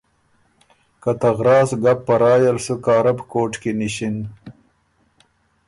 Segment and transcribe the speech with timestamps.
[1.01, 4.15] که ته غراس ګپ په رائ ال سُو کارب کوټ کی نِݭِن۔